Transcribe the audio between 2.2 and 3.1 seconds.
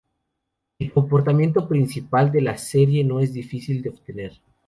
de la serie